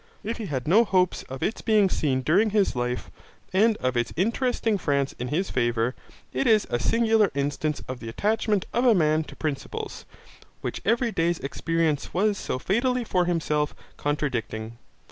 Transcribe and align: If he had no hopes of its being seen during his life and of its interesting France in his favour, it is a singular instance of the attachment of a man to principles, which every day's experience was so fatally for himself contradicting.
If 0.23 0.37
he 0.37 0.47
had 0.47 0.67
no 0.67 0.83
hopes 0.83 1.21
of 1.29 1.43
its 1.43 1.61
being 1.61 1.87
seen 1.87 2.21
during 2.23 2.49
his 2.49 2.75
life 2.75 3.11
and 3.53 3.77
of 3.77 3.95
its 3.95 4.11
interesting 4.15 4.79
France 4.79 5.13
in 5.19 5.27
his 5.27 5.51
favour, 5.51 5.93
it 6.33 6.47
is 6.47 6.65
a 6.71 6.79
singular 6.79 7.29
instance 7.35 7.83
of 7.87 7.99
the 7.99 8.09
attachment 8.09 8.65
of 8.73 8.83
a 8.83 8.95
man 8.95 9.23
to 9.25 9.35
principles, 9.35 10.05
which 10.61 10.81
every 10.85 11.11
day's 11.11 11.37
experience 11.41 12.15
was 12.15 12.39
so 12.39 12.57
fatally 12.57 13.03
for 13.03 13.25
himself 13.25 13.75
contradicting. 13.95 14.79